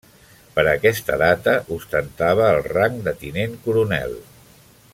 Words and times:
Per 0.53 0.61
a 0.61 0.71
aquesta 0.77 1.17
data 1.23 1.53
ostentava 1.75 2.47
el 2.55 2.65
rang 2.71 2.97
de 3.09 3.15
tinent 3.25 3.55
coronel. 3.67 4.17